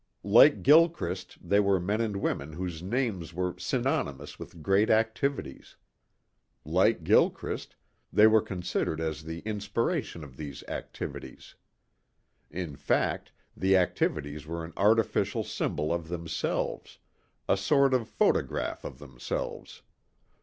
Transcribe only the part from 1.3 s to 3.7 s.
they were men and women whose names were